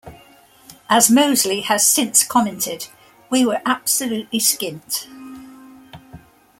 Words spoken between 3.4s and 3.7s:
were